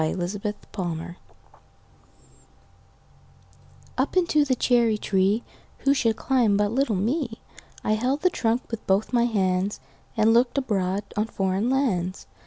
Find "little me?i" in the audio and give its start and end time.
6.71-7.91